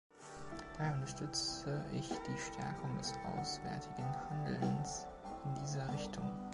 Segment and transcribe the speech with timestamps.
[0.75, 5.05] Daher unterstütze ich die Stärkung des auswärtigen Handelns
[5.45, 6.27] in dieser Richtung.